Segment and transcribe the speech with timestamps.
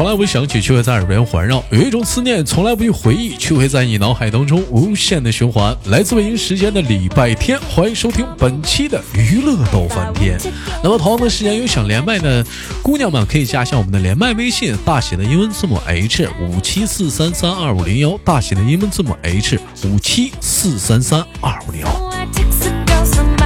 [0.00, 5.76] 从来不响起，却会在耳边环绕；有一种思念从来不去回忆，却会在你脑海当中无限的循环。
[5.90, 10.38] 来自北京时间的礼拜天，欢迎收听本期的娱乐逗翻天。
[10.82, 12.42] 那么同样的时间，有想连麦的
[12.82, 23.39] 姑娘们可以加一下我们的连麦微信，大写的英文字母 H 五七四三三二五零幺，大写的英文字母 H 五七四三三二五零幺。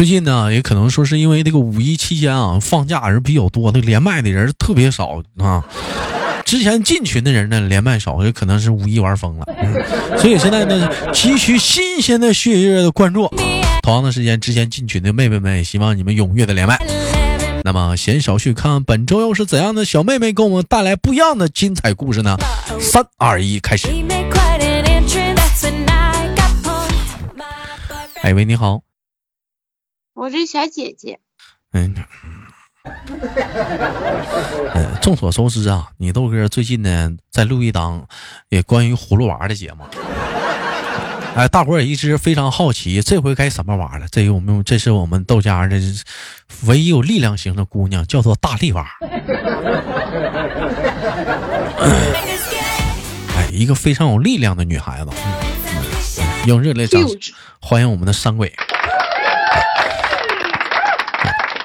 [0.00, 5.62] 最近呢，也可能说是因为这个五一期间啊，放假人比较多，那连麦的人特别少啊。
[6.42, 9.44] 之前进群的人呢，连麦少，也可能是五一玩疯了。
[10.16, 13.28] 所以现在呢，急需新鲜的血液的关注。
[13.82, 16.78] 同样的时间，之前进群的妹妹们，也希望你们踊跃的连麦。
[17.62, 22.38] 那么，闲少叙，看本周又是怎样的小妹妹给我们带来不一样的精彩故事呢？
[22.80, 23.86] 三二一，开始。
[28.22, 28.80] 哎喂，你好。
[30.20, 31.18] 我是小姐姐。
[31.72, 31.94] 嗯，
[34.74, 38.06] 呃，众所周知啊，你豆哥最近呢在录一档
[38.50, 39.82] 也关于葫芦娃的节目。
[41.34, 44.06] 哎，大伙儿也一直非常好奇，这回该什么娃了？
[44.12, 45.80] 这我们这是我们豆家的
[46.66, 48.86] 唯一有力量型的姑娘，叫做大力娃。
[53.38, 55.10] 哎，一个非常有力量的女孩子。
[56.46, 57.18] 用热烈掌声
[57.58, 58.54] 欢迎我们的山鬼。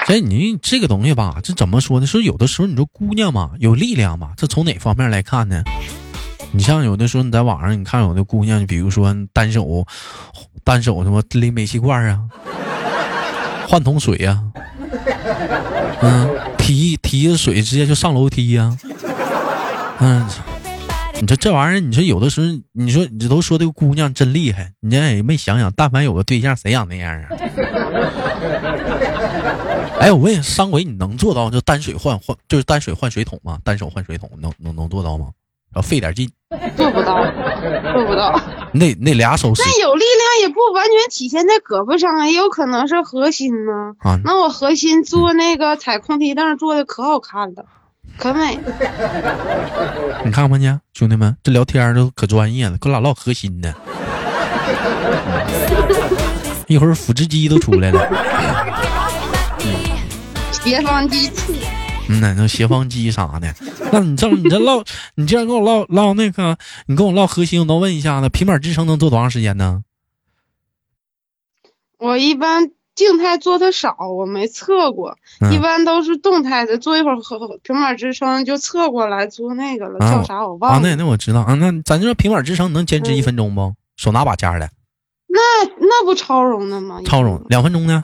[0.07, 2.05] 这你这个东西吧，这怎么说呢？
[2.05, 5.63] 说有的时候你说姑娘嘛，有力量嘛，这从哪方面来看呢？
[6.51, 9.85] 你像有的时候你在网上，你看有的姑娘，比如说单手
[10.63, 12.21] 单手什么拎煤气罐啊，
[13.67, 14.41] 换桶水呀，
[16.01, 18.77] 嗯，提提着水直接就上楼梯呀，
[19.99, 20.25] 嗯，
[21.19, 27.29] 你说这玩意儿，你说有的时候，你说你都说这个姑娘真厉害，你这也没想想，但凡有个对象，谁想那样啊？
[30.00, 33.57] 哎，我问三鬼，你能做到就单水换换，就是单水换水桶吗？
[33.63, 35.28] 单手换水桶，能能能做到吗？
[35.75, 36.29] 要费点劲。
[36.78, 37.22] 做不到，
[37.94, 38.39] 做不到。
[38.72, 43.72] 那那俩手，那有力量也不完全体现在胳膊上，也有可能是核心呢。
[44.00, 47.66] 啊，那我核心做那个踩空梯凳做的可好看了，
[48.17, 48.59] 可美。
[50.23, 53.73] 你看看去，兄弟们，这聊天都可专业了，跟我俩唠核心呢。
[56.67, 57.99] 一会儿腹直肌都出来了。
[60.51, 61.29] 斜方肌，
[62.09, 63.53] 嗯呐，那斜方肌啥的，
[63.91, 64.83] 那你这你这唠，
[65.13, 69.83] 你既然跟我唠唠那个，你跟我唠核心，我能问一下子，平板支撑能做多长时间呢？
[71.99, 75.17] 我一般静态做的少，我没测过，
[75.51, 80.77] 一般都是动态的，做一会儿和平板支撑就侧过来做那个了，叫啥我忘了。
[80.77, 83.73] 啊，那那我知道啊，那咱就说平板支撑能坚持一分钟不？
[83.97, 84.67] 手拿把掐的。
[85.35, 87.01] 那那不超容的吗？
[87.06, 88.03] 超容，两分钟呢？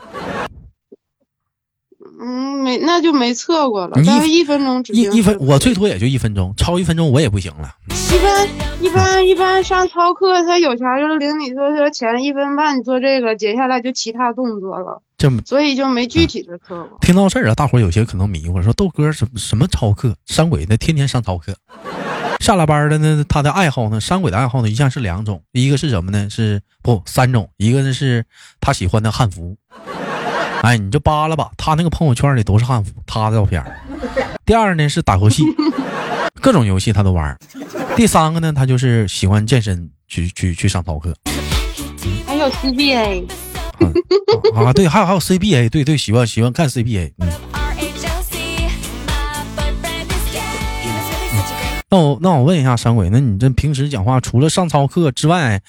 [2.24, 4.00] 嗯，没，那就没测过了。
[4.04, 7.72] 一一分钟，一一分，我最多也就一分钟，超一分钟我也不行了。
[8.14, 8.48] 一般
[8.82, 15.02] 一般一般上操课，他有啥就是领你说说前一分半你做这个，接下来就其他动作了。
[15.18, 17.00] 这么，所以就没具体的测过。
[17.02, 20.16] 听到这儿啊，大伙有些可能迷糊，说豆哥什么什么操课？
[20.26, 21.56] 山鬼那天天上操课，
[22.42, 24.02] 下了班的呢，他的爱好呢？
[24.02, 26.28] 山鬼的爱好呢，一向是两种，一个是什么呢？
[26.30, 28.26] 是不三种，一个呢是
[28.60, 29.56] 他喜欢的汉服。
[30.64, 33.64] 哎，你就扒拉吧，他那个朋友圈里都是汉服，他的照片。
[34.44, 35.44] 第二呢是打游戏，
[36.42, 37.38] 各种游戏他都玩。
[37.96, 41.16] 第三个呢，他就是喜欢健身，去去去上操课。
[42.26, 43.30] 还有 CBA。
[44.56, 47.14] 啊，对，还有还有 CBA，对对，喜欢喜欢看 CBA。
[47.20, 47.61] 嗯。
[51.92, 55.62] 那我那我问一下山鬼，那你这平时讲话除了上操课之外，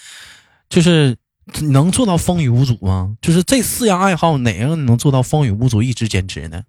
[0.70, 1.18] 就是？
[1.62, 3.16] 能做到风雨无阻吗？
[3.20, 6.62] 就是这四样爱好，哪样能做到风雨无阻，一直坚持呢？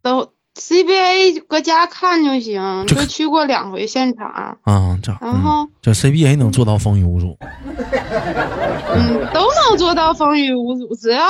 [0.00, 4.56] 都 CBA 搁家看就行，就去过两回现场啊。
[5.02, 7.36] 这然后这 CBA 能做到风雨无阻，
[8.94, 11.22] 嗯，都能做到风雨无阻，只要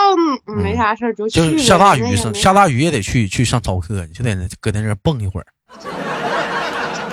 [0.47, 1.59] 没啥事就去。
[1.59, 5.47] 下大雨上下大雨也得去去上操课，就得搁在那蹦一会儿。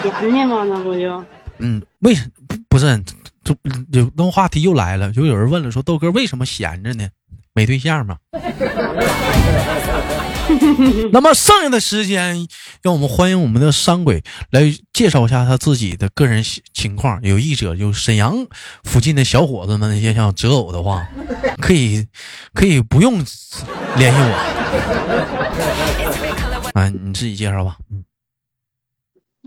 [0.03, 0.63] 闲的吗？
[0.65, 1.25] 那不就？
[1.57, 3.03] 嗯，为什不不是？
[3.43, 3.55] 就
[3.91, 7.09] 有那话题又来了，就有人问了，说豆哥为什么闲着呢？
[7.55, 8.17] 没对象吗？
[11.13, 12.47] 那么剩下的时间，
[12.81, 14.61] 让我们欢迎我们的山鬼来
[14.91, 16.43] 介绍一下他自己的个人
[16.73, 17.21] 情况。
[17.23, 18.45] 有意者，有沈阳
[18.83, 21.07] 附近的小伙子们那些想择偶的话，
[21.61, 22.07] 可以
[22.53, 23.13] 可以不用
[23.97, 24.33] 联系我。
[26.79, 27.77] 啊，你自己介绍吧。
[27.91, 28.03] 嗯，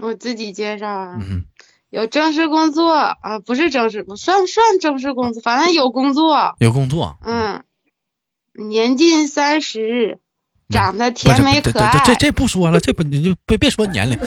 [0.00, 1.18] 我自己介绍啊。
[1.20, 1.44] 嗯。
[1.90, 7.62] 有正式工作啊，不是正式，不算算正式工作，反正有工作，有工作，嗯
[8.52, 10.18] 年近三十，
[10.68, 11.92] 长得甜美可爱。
[12.04, 14.18] 这这这不说了，这不你就别别说年龄，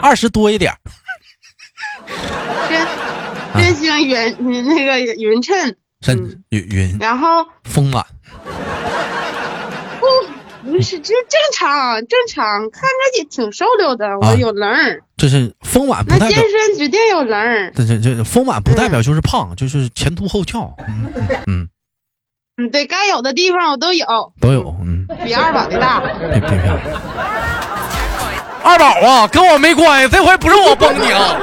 [0.00, 0.72] 二十多一点。
[2.68, 2.86] 真
[3.54, 5.76] 真姓云，那个匀称。
[6.00, 6.98] 真匀匀。
[7.00, 8.04] 然后丰满。
[10.00, 10.06] 不
[10.70, 15.02] 不是，这正常正常，看着也挺瘦溜的，我有棱儿。
[15.16, 17.72] 这是丰满，那健身指定有棱儿。
[17.74, 20.74] 这这这丰满不代表就是胖，就是前凸后翘。
[20.88, 21.12] 嗯
[21.46, 21.68] 嗯
[22.56, 24.06] 嗯，对该有的地方我都有，
[24.40, 24.76] 都有。
[24.80, 26.00] 嗯，比二宝的大。
[26.00, 26.58] 别别别！
[28.62, 31.40] 二宝啊，跟我没关系，这回不是我崩你啊！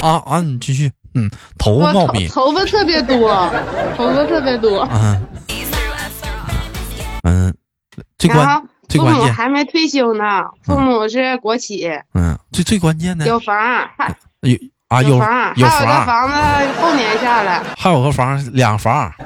[0.00, 0.90] 啊啊，你继续。
[1.16, 3.30] 嗯，头发茂密，头发特别多，
[3.96, 4.88] 头发特别多。
[4.92, 5.26] 嗯
[7.22, 7.54] 嗯，
[8.18, 11.88] 最关最关键还没退休呢，父母是国企。
[12.14, 13.56] 嗯，最最关键的有房，
[14.40, 14.56] 有
[14.94, 16.34] 啊有房，有房，房子
[16.80, 19.12] 后年下来，还有个房，两房。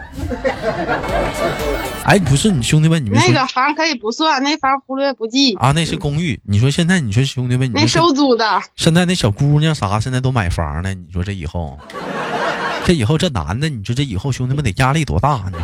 [2.04, 5.72] 哎，不是你兄弟们，你们那个房可以不算，那房忽略不计啊。
[5.72, 6.40] 那是公寓。
[6.44, 8.62] 你说现在，你说兄弟们，那收租的。
[8.76, 10.94] 现在那小姑娘啥，现在都买房了。
[10.94, 11.78] 你说这以后，
[12.86, 15.58] 这以后这男的，你说这以后兄弟们得压力多大呢？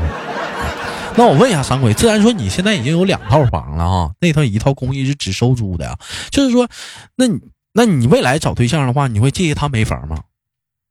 [1.16, 5.96] 那我问一下三鬼，自然说你现在已经有两套房了啊，那套一套公寓是只收租的呀。
[6.30, 6.68] 就是说，
[7.16, 7.38] 那你
[7.74, 10.22] 那你未来找对象的话，你会介意他没房吗？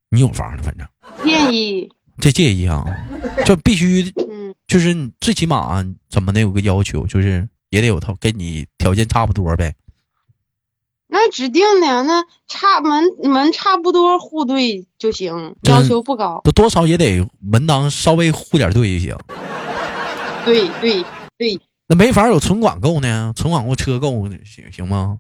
[0.10, 0.86] 你有房的，反正
[1.24, 1.90] 介意。
[2.20, 2.86] 这介意啊？
[3.46, 4.14] 就必须。
[4.66, 9.76] 就是最起码怎么的有个要求，就是也得有套跟你条件差不多呗。
[11.08, 16.42] 那指定的，那差门门差不多户对就行，要求不高。
[16.46, 19.16] 那多少也得门当稍微户点对就行。
[20.44, 21.06] 对对
[21.38, 21.60] 对。
[21.88, 23.32] 那没法有存款够呢？
[23.36, 25.20] 存款够车够行行吗？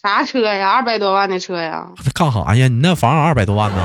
[0.00, 0.70] 啥车呀？
[0.70, 1.84] 二百多万的车呀？
[2.14, 2.68] 干啥呀？
[2.68, 3.76] 你那房二百多万呢？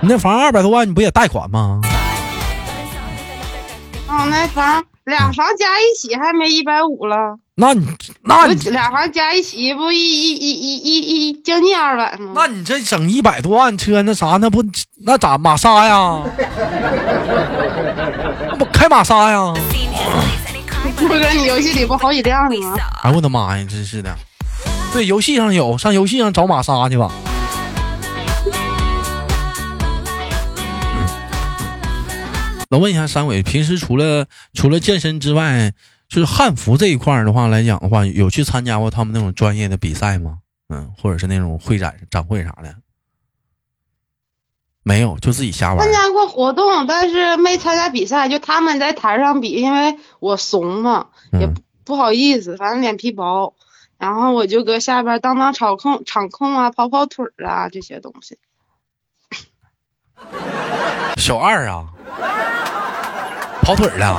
[0.00, 1.80] 你那房二百多万，你不也贷款吗？
[4.08, 7.36] 哦，那房俩房加一起还没一百五了。
[7.56, 7.84] 那你
[8.22, 12.32] 那你俩房加一起不一一一一一一将近二百吗？
[12.34, 14.64] 那你这整一百多万车，那啥那不
[15.04, 16.22] 那咋玛莎呀？
[18.50, 19.52] 那不开玛莎呀？
[20.96, 22.76] 不哥，你游戏里不好几辆吗？
[23.02, 24.16] 哎我的妈呀，真是的！
[24.92, 27.10] 对，游戏上有，上游戏上找玛莎去吧。
[32.70, 35.72] 我问一下三伟，平时除了除了健身之外，
[36.08, 40.38] 就是汉服这一块的话来讲的话，有去参加过他们那种专业的比赛吗？
[40.68, 42.74] 嗯，或者是那种会展展会啥的？
[44.84, 45.78] 没有，就自己瞎玩。
[45.82, 48.28] 参加过活动，但是没参加比赛。
[48.28, 51.50] 就他们在台上比，因为我怂嘛，也
[51.84, 53.54] 不好意思，反正脸皮薄。
[53.96, 58.38] 然后我就搁下边当当场控、场控啊，跑跑腿啊这些东西。
[61.16, 61.93] 小二啊。
[63.64, 64.18] 跑腿了，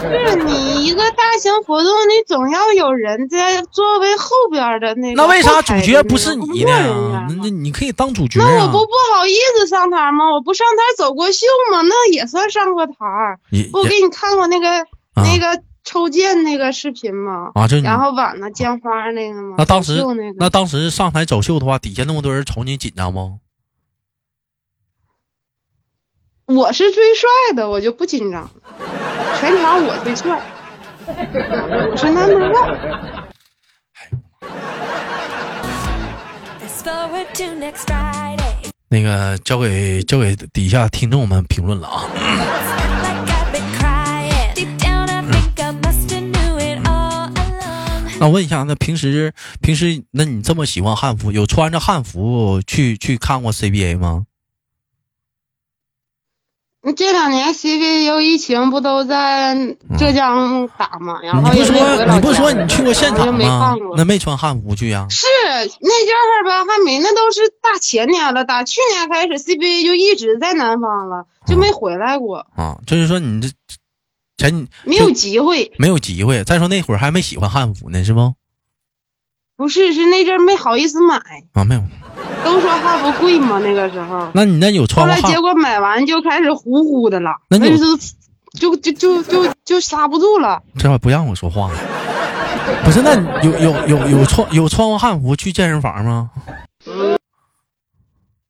[0.00, 5.12] 是你一个大型活动，你总要有人在作为后边的那。
[5.14, 7.26] 那为啥主角不是你呢？
[7.28, 8.38] 那那你可以当主角。
[8.38, 10.32] 那我不不好意思上台吗？
[10.32, 11.82] 我不上台走过秀吗？
[11.82, 12.94] 那也算上过台。
[13.72, 14.68] 我给你看过那个
[15.16, 17.50] 那个抽剑那个视频吗？
[17.54, 19.56] 啊，就然后晚了剑花那个吗？
[19.58, 20.04] 那当时
[20.38, 23.40] 那当时上台走秀的话，底下那么多人瞅你紧张不？
[26.46, 28.48] 我是最帅的，我就不紧张。
[29.40, 30.40] 全场我最帅，
[31.04, 32.78] 我是 number one。
[38.88, 42.04] 那个交给交给底下听众们评论了啊。
[48.20, 54.26] 那我问一下，那平时平时那你这么喜欢汉服，有穿着汉服去去看过 CBA 吗？
[56.92, 59.56] 这两年 CBA 疫情不都在
[59.98, 61.20] 浙江打吗？
[61.22, 63.74] 然后你不说你不说你去过现场吗？
[63.96, 65.06] 那没穿汉服去呀？
[65.10, 65.26] 是
[65.80, 72.46] 那阵儿吧，还没，那都是大前年了，打去年开始 CBA 就一直在南方了，就没回来过。
[72.54, 73.48] 啊，就是说你这
[74.36, 76.44] 前没有机会，没有机会。
[76.44, 78.34] 再说那会儿还没喜欢汉服呢，是不？
[79.56, 81.16] 不是，是那阵儿没好意思买
[81.54, 81.82] 啊，没有。
[82.46, 83.58] 都说汉服贵吗？
[83.58, 87.84] 那个时候，那你那有穿后来结果买完就开始呼呼的了，那就是
[88.52, 90.62] 就就就就就刹不住了。
[90.78, 91.74] 这会不让我说话了。
[92.84, 96.30] 不是，那有有有有穿有穿过汉服去健身房吗？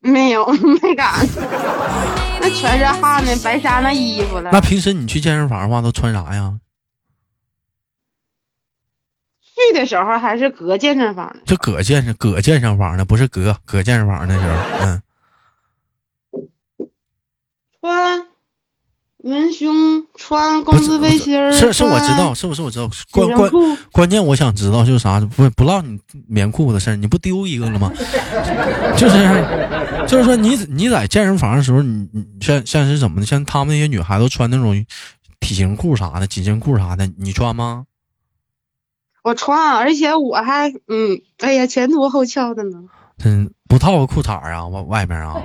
[0.00, 0.46] 没有，
[0.82, 1.26] 没敢。
[2.40, 4.50] 那全是汗呢，白瞎那衣服了。
[4.52, 6.54] 那平时你去健身房的话，都穿啥呀？
[9.56, 15.02] 去的时候还是搁健身房呢，就搁健身搁健身房呢，不是搁搁健身房那时候，嗯。
[17.80, 18.26] 穿
[19.18, 22.88] 文胸，穿工字背心儿，是是，我知道，是不是我知道？
[23.10, 23.50] 关关
[23.92, 25.20] 关键，我想知道就是啥？
[25.20, 25.98] 不不唠你
[26.28, 27.92] 棉裤的事儿，你不丢一个了吗？
[28.96, 29.16] 就是
[30.06, 33.26] 就是说你你在健身房的时候，你你像像是怎么的？
[33.26, 34.84] 像他们那些女孩都穿那种
[35.40, 37.84] 体型裤啥的、紧身裤啥的，你穿吗？
[39.26, 42.78] 我穿，而且我还嗯，哎呀，前凸后翘的呢。
[43.18, 44.68] 真不套个裤衩儿啊？
[44.68, 45.34] 外外面啊？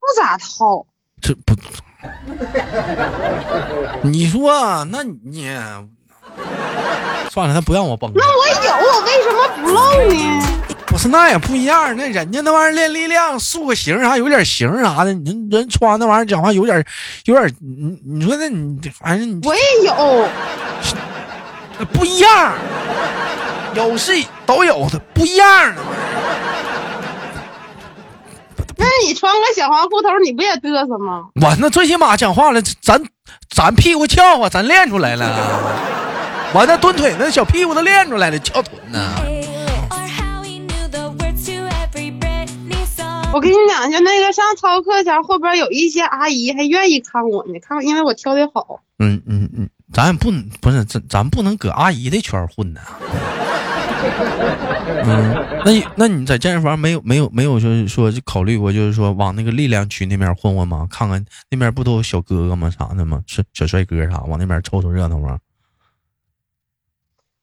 [0.00, 0.86] 不咋套，
[1.20, 1.54] 这不，
[4.02, 5.50] 你说，那你
[7.30, 8.10] 算了，他不让我崩。
[8.14, 9.78] 那我有，我为什么不露
[10.14, 10.40] 呢？
[10.86, 11.94] 不是，那也不一样。
[11.96, 15.12] 那人家那玩意儿练力量，塑个形啥，有点形啥的。
[15.12, 16.84] 人人穿那玩意儿讲话有点，
[17.26, 20.59] 有点，你你说那你反正你我也有，那
[21.84, 22.52] 不一样，
[23.74, 24.12] 有是
[24.46, 25.82] 都有的，不一样的。
[28.76, 31.26] 那你穿个小黄裤头，你不也嘚瑟吗？
[31.40, 33.02] 我那最起码讲话了，咱
[33.50, 35.26] 咱屁股翘啊，咱练出来了。
[36.52, 39.12] 我那蹲腿那小屁股都练出来了，翘臀呢。
[43.32, 48.80] 我跟你讲，就那个上操课前，后边有一些阿姨还愿意看我呢，看我，因为我跳的好。
[48.98, 50.30] 嗯嗯嗯，咱也不
[50.60, 52.80] 不是咱咱不能搁阿姨的圈混呢。
[55.02, 60.86] 嗯，那你那你在健身房没有没有没有就是说就考虑过就是说往那个力量区那边混混吗？
[60.90, 62.70] 看看那边不都有小哥哥吗？
[62.70, 63.22] 啥的吗？
[63.26, 65.38] 是小帅哥啥，往那边凑凑热闹吗？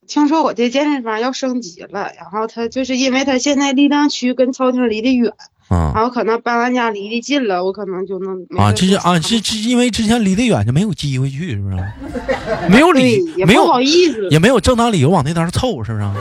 [0.06, 5.32] 听说我这健身房要升级了，然后他就是因为他现在力量区跟操厅离得远，
[5.68, 11.76] 啊然后可能搬完家离得近了，我可能就能啊，事这是啊，就这这因为之前离得远就没有机会去，是不是？
[12.70, 14.28] 没有理，没有不好意思。
[14.30, 16.04] 也没有正当理由往那边凑，是不是？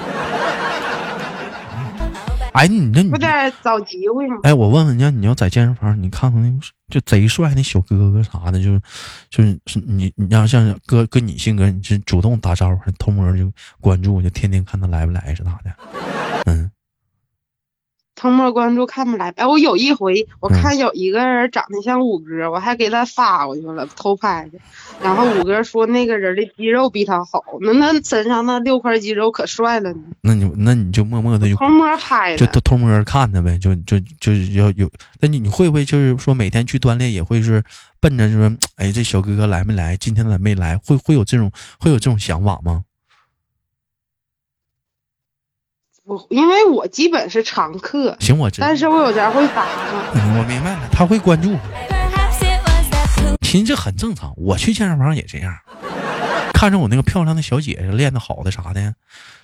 [2.54, 3.28] 哎，你这你不得
[3.64, 4.38] 找机会吗？
[4.42, 6.52] 哎，我问问你，你要在健身房，你看看那
[6.90, 8.82] 就贼帅那小哥哥啥的，就是
[9.30, 15.72] 就是是你你要像哥哥你性格，你是主动打招呼，还偷摸就关注，就天天看他来不来是咋的？
[16.46, 16.72] 嗯
[18.18, 19.30] 偷摸关注看不来。
[19.38, 24.58] 哎，我有一回我嗯看有一个人长得像五哥，我还给他发过去了，偷拍的。
[25.02, 30.00] 然后五哥说那个人的肌肉比他好，那那身上那六块肌肉可帅了呢。
[30.22, 34.90] 那你那你就默默的就偷摸拍的，就偷偷摸看他呗，就就就是要有。
[35.22, 37.64] 那你你会不会就是说每天去锻炼也会是
[38.00, 39.96] 奔着就是，哎，这小哥哥来没来？
[39.96, 40.76] 今天来没来？
[40.80, 42.84] 会会有这种会有这种想法吗？
[46.08, 50.06] 我因为我基本是常客，行，我知道但，是我有点会打嘛。
[50.16, 51.54] 嗯我明白了，他会关注。
[53.42, 55.54] 其实这很正常，我去健身房也这样，
[56.54, 58.96] 看着我那个漂亮的小姐姐练的好的啥的，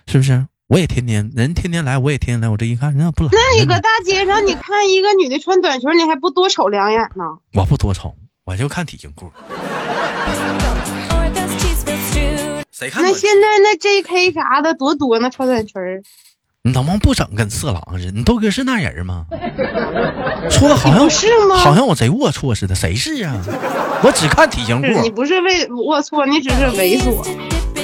[0.07, 0.47] 是不是？
[0.67, 7.25] 我也天天人天天来，我也天天来，我这一看人家不来，那你搁大街上，你看一个女的穿短裙，你还不多瞅两眼呢？
[7.55, 8.15] 我不多瞅，
[8.45, 9.29] 我就看体型裤。
[12.71, 13.03] 谁看？
[13.03, 14.31] 那现在那 J.K.
[14.31, 16.01] 啥的多多呢，穿短裙儿。
[16.65, 18.11] 你能不能不整跟色狼似的？
[18.11, 19.25] 你豆哥是那人吗？
[20.49, 23.35] 说的好像是吗好像我贼龌龊似的，谁是啊？
[24.01, 27.21] 我只看体型裤你，不是为龌龊，你只是猥琐。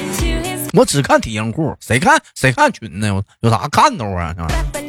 [0.72, 3.08] 我只看体型裤，谁看谁看裙呢？
[3.08, 4.32] 有有啥看头啊？
[4.34, 4.80] 这玩意儿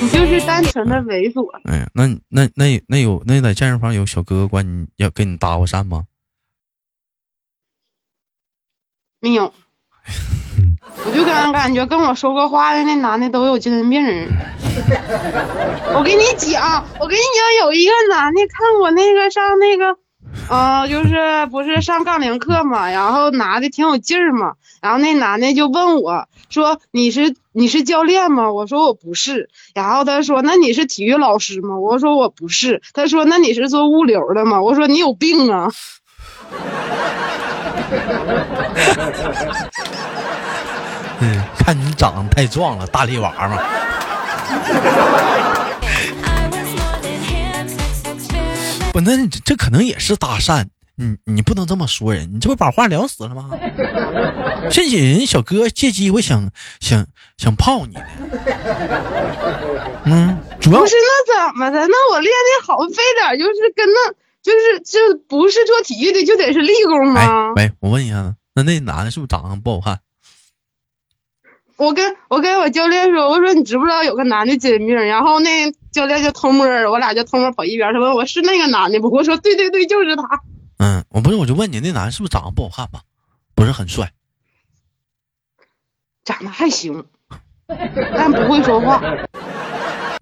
[0.00, 1.44] 你就是单纯的猥琐。
[1.64, 6.04] 哎呀，那那那那有那在健身房有小哥哥管你要跟你搭过讪吗？
[9.26, 9.52] 没有，
[11.04, 14.00] 我就感感觉跟我说过话的那男的都有精神病。
[15.92, 19.98] 我跟你讲，我跟你讲，有一个男的看我那个上那个，
[20.48, 35.72] 呃，就是不是上杠铃课嘛，然后拿的挺有劲儿嘛，然后那男的就问我说：“你是你是教练吗？”我说我不是，然后他说：“那你是体育老师吗？”我说我不是，他说：“那你是做物流的吗？”我说：“你有病啊！”
[41.20, 43.58] 嗯，看你长得太壮了，大力娃嘛。
[48.92, 50.64] 不，那这可能也是搭讪，
[50.96, 53.50] 你你不能这么说人，你这不把话聊死了吗？
[54.70, 56.50] 甚至人小哥借机会想
[56.80, 58.00] 想想泡你呢。
[60.04, 61.86] 嗯，主要是那怎么的？
[61.86, 64.12] 那我练的好，非得就是跟那，
[64.46, 67.52] 就是就不是做体育的就得是立功哎吗？
[67.56, 70.00] 喂，我问一下子，那那男的是不是长得不好看？
[71.76, 74.94] 我跟我跟我教练说，我说你知不知道有个男的精神病？
[74.94, 79.10] 然后那教练就偷摸儿，我俩就偷摸跑一边儿，他问我是那个男的不？
[79.10, 80.22] 我说对对对，就是他。
[80.78, 83.00] 嗯，我不是，我就问你，那男的是不是长得不好看吧？
[83.56, 84.12] 不是很帅。
[86.24, 87.04] 长得还行，
[87.66, 89.02] 但不会说话。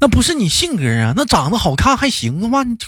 [0.01, 2.87] 那不是你性格啊，那长得好看还行的话，你就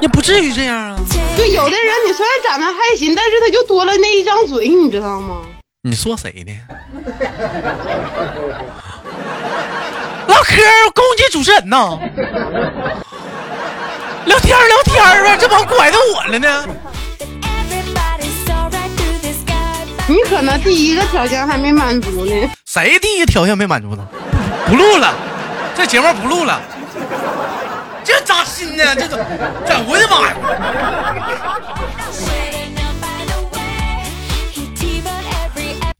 [0.00, 0.98] 也不至于这样啊。
[1.36, 5.42] 就有的人，你虽然长得还行，但是他就多了那一张嘴，你知道吗？
[5.82, 6.52] 你说谁呢？
[10.26, 10.54] 唠嗑
[10.94, 11.98] 攻击主持人呢？
[14.24, 16.66] 聊天聊天呗，这帮拐到我了呢。
[20.08, 22.32] 你可能第一个条件还没满足呢。
[22.64, 24.06] 谁第一个条件没满足呢？
[24.66, 25.14] 不录了，
[25.76, 26.60] 这节目不录了。
[28.04, 29.16] 这扎心呢，这都，
[29.66, 30.36] 这我的妈呀！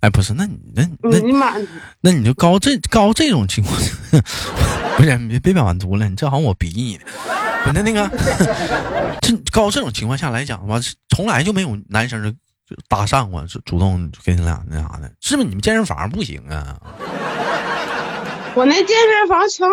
[0.01, 1.19] 哎，不是，那你那那
[2.01, 3.77] 那你就高这高这种情况，
[4.97, 7.05] 不是别别满足了，你这好像我逼你的。
[7.65, 8.09] 不是那个，
[9.23, 12.31] 这高这种情况下来讲吧，从来就没有男生就
[12.89, 15.49] 搭讪过，主动跟你俩那啥的，是不是？
[15.49, 16.77] 你们健身房不行啊？
[18.57, 19.69] 我那健身房全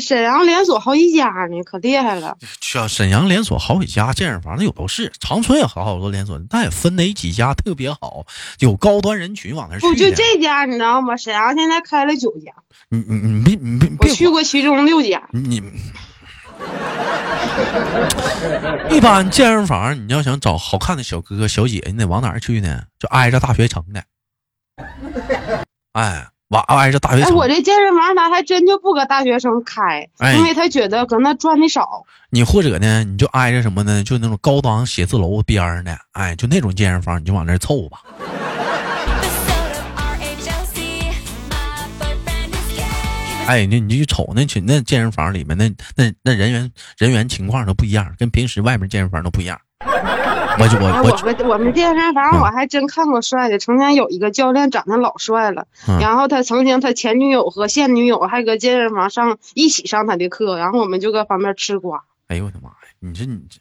[0.00, 2.36] 沈阳连锁好几家呢，可厉害了。
[2.60, 5.12] 去沈阳连锁好几家健身房，那有都是。
[5.20, 8.26] 长春也好好多连锁，但也分哪几家特别好，
[8.58, 9.86] 有高端人群往那去。
[9.86, 11.16] 不就这家你知道吗？
[11.16, 12.52] 沈阳现在开了九家。
[12.88, 15.22] 你你你别你别，我去过其中六家。
[15.30, 15.62] 你
[18.90, 22.82] 一般健身房，你要想找好看的小哥哥小姐，你得往哪儿去呢？
[22.98, 24.02] 就挨着大学城的。
[25.92, 26.26] 哎。
[26.48, 27.34] 哇，挨着大学城。
[27.34, 32.04] 我这健身房他还真就不搁大学生开，因为他觉得搁那赚的少。
[32.30, 34.02] 你或者呢，你就挨着什么呢？
[34.04, 37.98] 就那种高档写字楼边儿的，哎，就那种健身房，你就往那凑吧。
[43.48, 49.58] 哎，那你就瞅那群那健身房里面那那那人员人员情况都不一样，跟平时外面健身房都不一样。
[50.58, 55.66] 我就我我们我们健身房我还真看过帅的，曾经有一个教练长得老帅了，
[56.00, 62.04] 然后他曾经他前女友和现女友还搁健身房上一起上他的课，然后我们就搁旁边吃瓜。
[62.28, 62.76] 哎呦我的妈呀！
[63.00, 63.60] 你这你这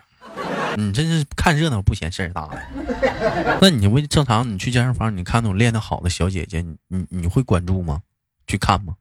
[0.82, 3.58] 你这是看热闹不嫌事儿大呀？
[3.62, 8.02] 那你为正常你去健身房，你看那种练得好的小姐姐，你你你会关注吗？
[8.48, 8.96] 去看吗？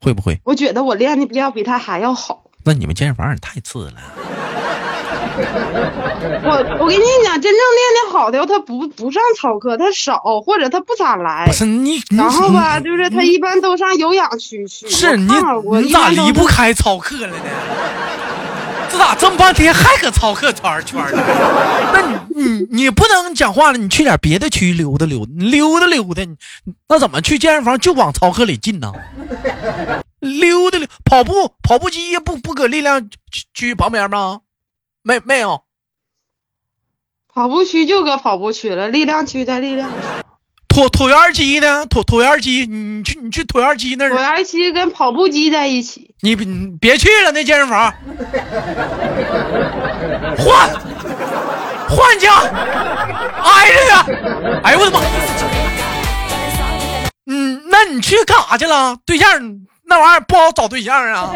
[0.00, 0.38] 会不会？
[0.44, 2.44] 我觉得我练的比要比他还要好。
[2.64, 4.00] 那你们健身房也太次了。
[6.44, 11.44] 我我跟你讲，真正练的好的，他不不上操课，他少或者他不咋来。
[11.46, 14.88] 不是你，然后吧，就是他一般都上有氧区去。
[14.88, 15.32] 是你，
[15.82, 17.34] 你咋离不开操课了呢？
[18.88, 21.20] 这咋这么半天还搁操课圈圈呢？
[21.92, 26.22] 那你你你不能讲话了，你去点别的区溜达溜达，溜达溜达。
[26.88, 28.92] 那怎么去健身房就往操课里进呢？
[30.20, 33.10] 溜达溜跑步跑步机不不搁力量
[33.54, 34.38] 区旁边吗？
[35.06, 35.62] 没没有，
[37.32, 39.88] 跑步区就搁跑步区了，力量区在力量。
[40.68, 41.86] 椭椭圆机呢？
[41.86, 44.10] 椭椭圆机，你去你去椭圆机那儿。
[44.10, 46.12] 椭圆机跟跑步机在一起。
[46.22, 47.94] 你你别去了，那健身房。
[50.36, 50.74] 换
[51.88, 52.34] 换家，
[53.44, 54.60] 挨着呢。
[54.64, 55.00] 哎呦我的妈！
[57.26, 58.96] 嗯，那你去干啥去了？
[59.06, 59.30] 对象
[59.86, 61.34] 那玩意儿不好找对象啊。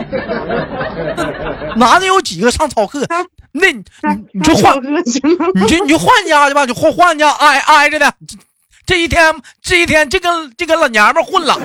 [1.76, 3.06] 男的有几个上操课？
[3.52, 3.82] 那你
[4.32, 8.12] 你就换，你就你就换家去吧，就换换家挨挨着的。
[8.86, 11.60] 这一天这一天这跟这个老娘们混了。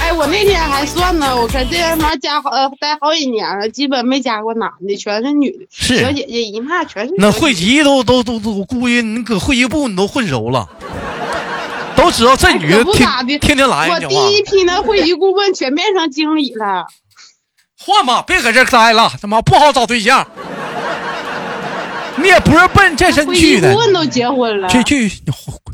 [0.00, 5.66] 哎，我那天还算呢，我搁这他妈加好呃待好几年了，基本没加过男的，全是女的。
[5.70, 7.14] 是小姐姐一骂全是。
[7.18, 10.68] 那会籍都都都都，我估计你搁会籍部你都混熟了，
[12.08, 13.06] 都知道这女的天
[13.38, 13.90] 天天来。
[13.90, 16.86] 我第一批那会籍顾问全变成经理了。
[17.78, 20.26] 换吧，别搁这待了，他妈不好找对象。
[22.16, 24.68] 你也不是奔这身去的，顾问都结婚了。
[24.68, 25.12] 去去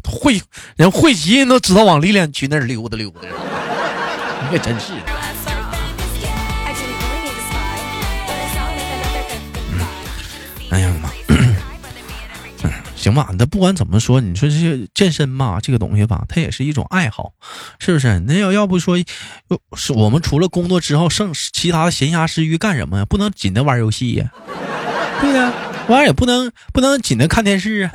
[0.05, 0.43] 会
[0.77, 3.21] 人会籍人都知道往历练局那儿溜达溜达。
[4.43, 4.93] 你可真是。
[13.05, 17.33] 行吧，那不管怎么说，你说这些健身嘛，这个东西吧，它也是一种爱好，
[17.79, 18.19] 是不是？
[18.21, 18.97] 那要要不说，
[19.77, 23.05] 是我们除了工作之后，剩其他的闲暇时余干什么呀？
[23.05, 24.33] 不能紧着玩游戏呀，
[25.21, 25.53] 对呀，
[25.89, 27.93] 玩儿也不能不能紧着看电视啊，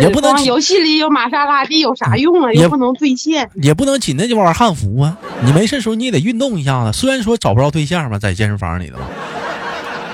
[0.00, 2.52] 也不能游戏里有玛莎拉蒂有啥用啊？
[2.52, 5.16] 也不能兑现，也不能紧着就玩汉服啊。
[5.44, 6.92] 你没事时候你也得运动一下子。
[6.92, 8.98] 虽然说找不着对象吧，在健身房里头，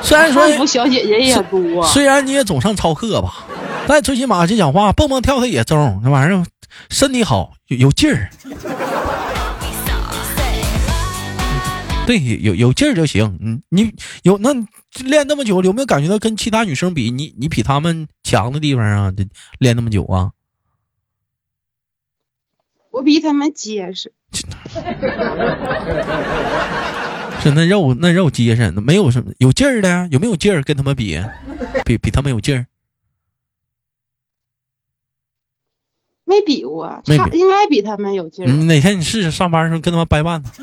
[0.04, 3.46] 虽然说小姐姐也多，虽然你也总上操课吧。
[3.86, 6.44] 但最起码这讲话蹦蹦跳跳也中，那玩意儿
[6.88, 8.30] 身体好有有劲儿。
[12.06, 13.38] 对，有有劲儿就行。
[13.42, 14.50] 嗯，你有那
[15.04, 19.12] 练那么久，有没有感觉到跟其他女生比，你你比她们强的地方啊？
[19.58, 20.30] 练那么久啊？
[22.90, 24.12] 我比他们结实。
[27.44, 30.62] 是那肉那肉结实，没有什么有劲儿的，有没有劲儿？
[30.62, 31.20] 跟他们比，
[31.85, 32.66] 比比他们有劲儿。
[36.26, 38.48] 没比过，应该比他们有劲儿。
[38.50, 40.62] 嗯，哪天你试试上班的时候跟他们掰腕子。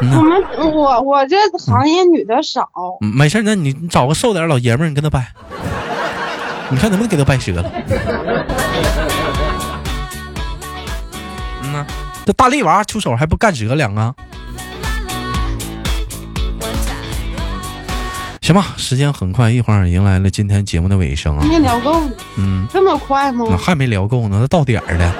[0.00, 0.42] 我们
[0.74, 2.68] 我我这行业女的少，
[3.02, 5.26] 嗯没事，那你你找个瘦点老爷们儿，你跟他掰，
[6.70, 7.70] 你看能不能给他掰折了？
[11.62, 11.86] 嗯呐，
[12.24, 14.14] 这大力娃出手还不干折两个？
[18.46, 21.44] 行吧，时间很快，一会儿迎来了今天节目的尾声啊。
[21.44, 22.00] 没聊够，
[22.36, 23.44] 嗯，这么快吗？
[23.50, 25.12] 那还没聊够呢，那到点儿了。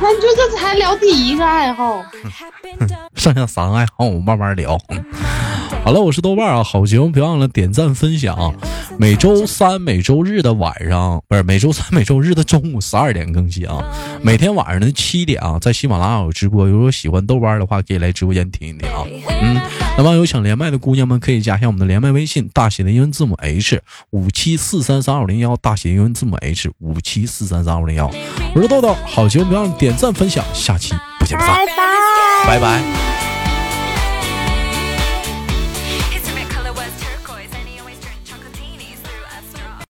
[0.00, 2.00] 那就这才聊第一个爱好，
[3.16, 4.78] 剩下三个爱好我们慢慢聊。
[4.90, 5.04] 嗯
[5.84, 8.54] 好了，我是豆瓣儿啊，好节目别忘了点赞分享。
[8.98, 13.82] 每周三、每周日的晚上，不是每周三、每周日的中午十二点更新啊。
[14.22, 16.68] 每天晚上的七点啊，在喜马拉雅有直播。
[16.68, 19.04] 如果喜欢豆瓣儿的话，可以来直播间听一听啊。
[19.42, 19.60] 嗯，
[19.98, 28.08] 那么有想连麦的姑娘们，可以加一下我们的连麦微信，大写的英文字母 H 五七四三三二零幺，大写英文字母 H 五七四三三二零幺。
[28.54, 31.56] 我是豆豆，好节目别忘了点赞分享，下期不见不散，
[32.46, 33.11] 拜拜。